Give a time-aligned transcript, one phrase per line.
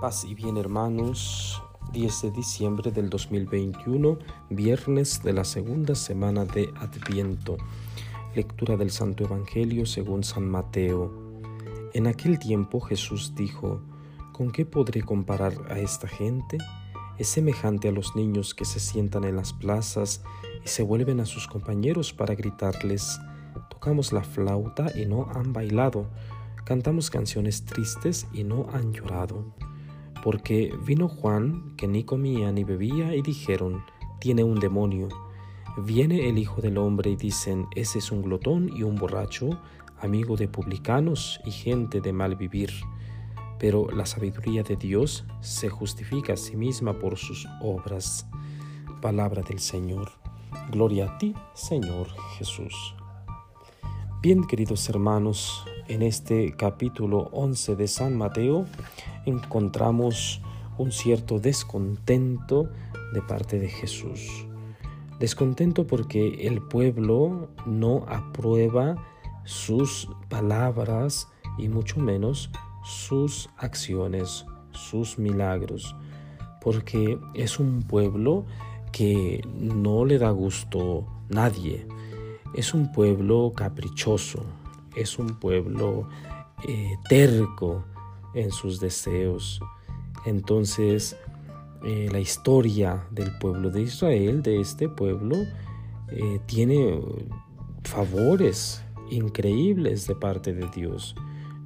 [0.00, 4.18] Paz y bien hermanos, 10 de diciembre del 2021,
[4.50, 7.56] viernes de la segunda semana de Adviento.
[8.34, 11.10] Lectura del Santo Evangelio según San Mateo.
[11.94, 13.80] En aquel tiempo Jesús dijo,
[14.34, 16.58] ¿con qué podré comparar a esta gente?
[17.16, 20.22] Es semejante a los niños que se sientan en las plazas
[20.62, 23.18] y se vuelven a sus compañeros para gritarles,
[23.70, 26.10] tocamos la flauta y no han bailado,
[26.66, 29.54] cantamos canciones tristes y no han llorado
[30.26, 33.84] porque vino Juan, que ni comía ni bebía, y dijeron,
[34.18, 35.06] tiene un demonio.
[35.78, 39.50] Viene el Hijo del Hombre y dicen, ese es un glotón y un borracho,
[40.00, 42.72] amigo de publicanos y gente de mal vivir.
[43.60, 48.26] Pero la sabiduría de Dios se justifica a sí misma por sus obras.
[49.00, 50.10] Palabra del Señor.
[50.72, 52.96] Gloria a ti, Señor Jesús.
[54.22, 58.64] Bien, queridos hermanos, en este capítulo 11 de San Mateo
[59.26, 60.40] encontramos
[60.78, 62.70] un cierto descontento
[63.12, 64.46] de parte de Jesús.
[65.20, 68.96] Descontento porque el pueblo no aprueba
[69.44, 72.50] sus palabras y mucho menos
[72.84, 75.94] sus acciones, sus milagros,
[76.62, 78.46] porque es un pueblo
[78.92, 81.86] que no le da gusto nadie,
[82.56, 84.42] es un pueblo caprichoso,
[84.96, 86.08] es un pueblo
[86.66, 87.84] eh, terco
[88.34, 89.60] en sus deseos.
[90.24, 91.16] Entonces,
[91.84, 95.36] eh, la historia del pueblo de Israel, de este pueblo,
[96.08, 97.00] eh, tiene
[97.84, 101.14] favores increíbles de parte de Dios.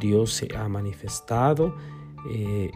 [0.00, 1.74] Dios se ha manifestado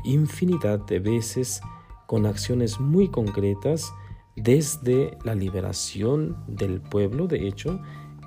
[0.04, 1.60] infinidad de veces
[2.06, 3.92] con acciones muy concretas
[4.36, 7.80] desde la liberación del pueblo, de hecho,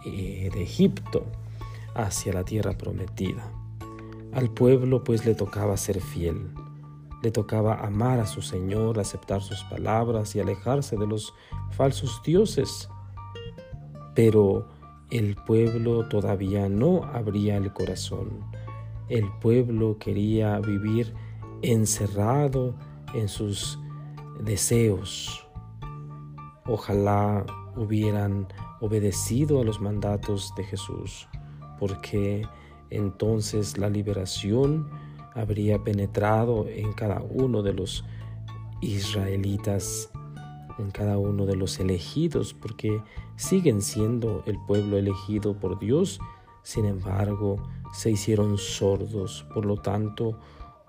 [0.04, 1.26] de Egipto
[1.96, 3.52] hacia la tierra prometida.
[4.34, 6.52] Al pueblo pues le tocaba ser fiel,
[7.22, 11.34] le tocaba amar a su Señor, aceptar sus palabras y alejarse de los
[11.72, 12.90] falsos dioses.
[14.16, 14.68] Pero
[15.10, 18.46] el pueblo todavía no abría el corazón.
[19.08, 21.14] El pueblo quería vivir
[21.62, 22.76] encerrado
[23.14, 23.80] en sus
[24.42, 25.49] deseos.
[26.70, 28.48] Ojalá hubieran
[28.80, 31.28] obedecido a los mandatos de Jesús
[31.80, 32.46] porque
[32.90, 34.90] entonces la liberación
[35.34, 38.04] habría penetrado en cada uno de los
[38.82, 40.12] israelitas,
[40.78, 43.02] en cada uno de los elegidos, porque
[43.38, 46.20] siguen siendo el pueblo elegido por Dios,
[46.64, 47.56] sin embargo
[47.94, 50.40] se hicieron sordos, por lo tanto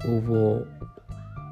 [0.06, 0.64] hubo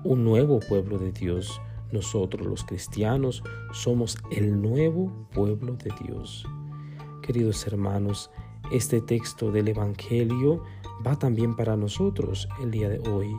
[0.05, 1.61] un nuevo pueblo de Dios.
[1.93, 6.47] Nosotros los cristianos somos el nuevo pueblo de Dios.
[7.23, 8.31] Queridos hermanos,
[8.73, 10.63] este texto del Evangelio
[11.07, 13.35] va también para nosotros el día de hoy,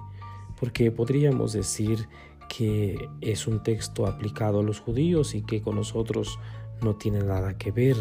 [0.59, 2.07] porque podríamos decir
[2.49, 6.39] que es un texto aplicado a los judíos y que con nosotros
[6.81, 7.95] no tiene nada que ver.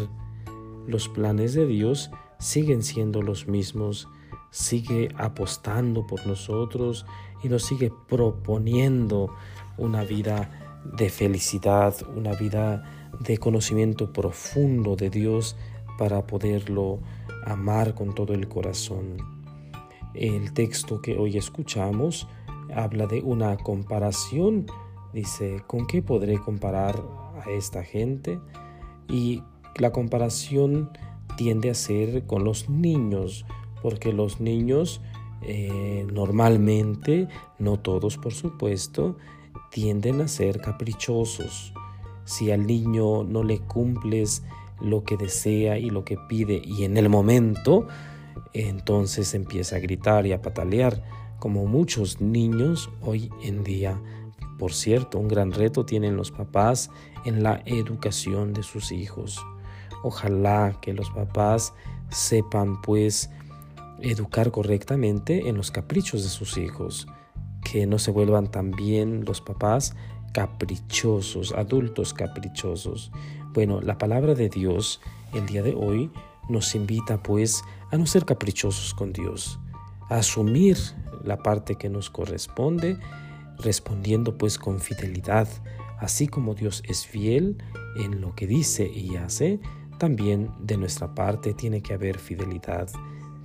[0.87, 4.07] Los planes de Dios siguen siendo los mismos,
[4.51, 7.05] sigue apostando por nosotros
[7.43, 9.33] y nos sigue proponiendo
[9.77, 15.55] una vida de felicidad, una vida de conocimiento profundo de Dios
[15.97, 16.99] para poderlo
[17.45, 19.17] amar con todo el corazón.
[20.13, 22.27] El texto que hoy escuchamos
[22.73, 24.65] habla de una comparación.
[25.13, 27.01] Dice, ¿con qué podré comparar
[27.43, 28.39] a esta gente?
[29.07, 29.43] Y
[29.75, 30.89] la comparación
[31.35, 33.45] tiende a ser con los niños,
[33.81, 35.01] porque los niños
[35.41, 39.17] eh, normalmente, no todos por supuesto,
[39.71, 41.73] tienden a ser caprichosos.
[42.25, 44.43] Si al niño no le cumples
[44.81, 47.87] lo que desea y lo que pide y en el momento,
[48.53, 51.03] entonces empieza a gritar y a patalear
[51.39, 53.99] como muchos niños hoy en día.
[54.57, 56.91] Por cierto, un gran reto tienen los papás
[57.25, 59.43] en la educación de sus hijos.
[60.03, 61.73] Ojalá que los papás
[62.09, 63.29] sepan pues
[64.01, 67.07] educar correctamente en los caprichos de sus hijos,
[67.63, 69.95] que no se vuelvan también los papás
[70.33, 73.11] caprichosos, adultos caprichosos.
[73.53, 75.01] Bueno, la palabra de Dios
[75.33, 76.11] el día de hoy
[76.49, 79.59] nos invita pues a no ser caprichosos con Dios,
[80.09, 80.77] a asumir
[81.23, 82.97] la parte que nos corresponde,
[83.57, 85.47] respondiendo pues con fidelidad,
[85.99, 87.57] así como Dios es fiel
[87.97, 89.59] en lo que dice y hace,
[89.97, 92.89] también de nuestra parte tiene que haber fidelidad,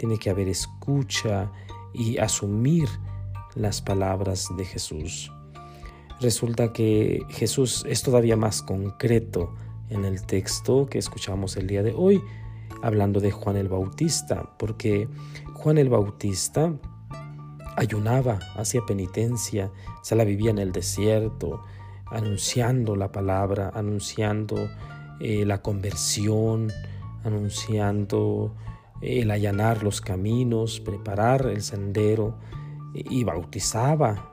[0.05, 1.51] tiene que haber escucha
[1.95, 2.87] y asumir
[3.55, 5.33] las palabras de Jesús.
[6.21, 9.55] Resulta que Jesús es todavía más concreto
[9.89, 12.21] en el texto que escuchamos el día de hoy,
[12.83, 15.09] hablando de Juan el Bautista, porque
[15.55, 16.75] Juan el Bautista
[17.79, 19.73] ayunaba, hacía penitencia,
[20.03, 21.63] se la vivía en el desierto,
[22.05, 24.69] anunciando la palabra, anunciando
[25.21, 26.71] eh, la conversión,
[27.25, 28.55] anunciando
[29.05, 32.39] el allanar los caminos, preparar el sendero
[32.95, 34.33] y bautizaba,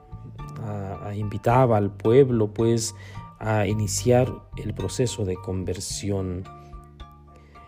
[1.15, 2.95] invitaba al pueblo pues
[3.39, 6.43] a iniciar el proceso de conversión.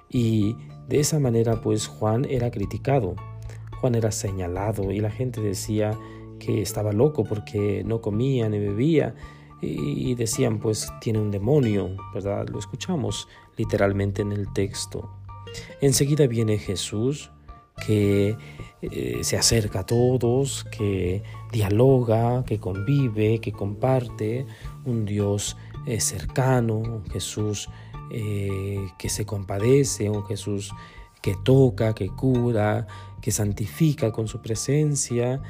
[0.09, 0.55] Y
[0.88, 3.15] de esa manera pues Juan era criticado,
[3.81, 5.97] Juan era señalado y la gente decía
[6.39, 9.15] que estaba loco porque no comía ni bebía
[9.61, 12.47] y decían pues tiene un demonio, ¿verdad?
[12.49, 13.27] Lo escuchamos
[13.57, 15.09] literalmente en el texto.
[15.81, 17.31] Enseguida viene Jesús
[17.86, 18.38] que
[18.81, 24.45] eh, se acerca a todos, que dialoga, que convive, que comparte,
[24.86, 25.57] un Dios
[25.88, 27.69] eh, cercano, un Jesús
[28.12, 30.72] eh, que se compadece, un Jesús
[31.22, 32.88] que toca, que cura,
[33.22, 35.42] que santifica con su presencia,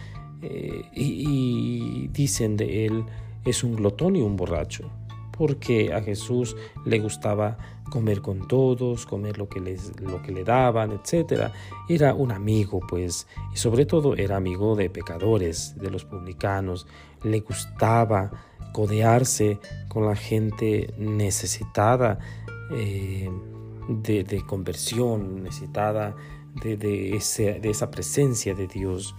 [0.94, 3.06] y dicen de él,
[3.46, 4.92] es un glotón y un borracho
[5.38, 7.58] porque a Jesús le gustaba
[7.90, 11.52] comer con todos, comer lo que, les, lo que le daban, etc.
[11.90, 16.88] Era un amigo, pues, y sobre todo era amigo de pecadores, de los publicanos.
[17.24, 18.32] Le gustaba
[18.72, 19.60] codearse
[19.90, 22.20] con la gente necesitada
[22.72, 23.30] eh,
[23.90, 26.16] de, conversión, necesitada
[26.64, 29.16] de, esa presencia de Dios.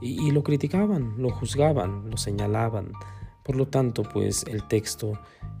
[0.00, 2.92] y lo criticaban, lo juzgaban, lo señalaban.
[3.44, 5.12] Por lo tanto, pues el texto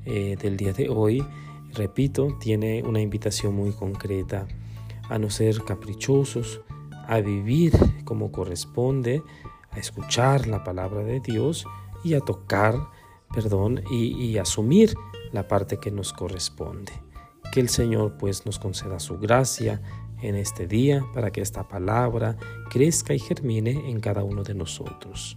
[0.06, 1.24] eh, del día de hoy,
[1.72, 4.46] repito, tiene una invitación muy concreta
[5.08, 6.60] a no ser caprichosos,
[7.06, 7.72] a vivir
[8.04, 9.22] como corresponde,
[9.70, 11.66] a escuchar la palabra de Dios
[12.02, 12.76] y a tocar,
[13.34, 14.94] perdón, y, y asumir
[15.32, 16.92] la parte que nos corresponde.
[17.52, 19.82] Que el Señor pues nos conceda su gracia
[20.22, 22.36] en este día para que esta palabra
[22.70, 25.36] crezca y germine en cada uno de nosotros